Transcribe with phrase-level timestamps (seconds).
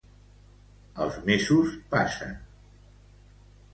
[1.05, 2.33] Els mesos passen.